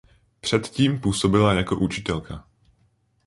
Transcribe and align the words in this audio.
Předtím 0.41 0.99
působila 0.99 1.53
jako 1.53 1.75
učitelka. 1.79 2.47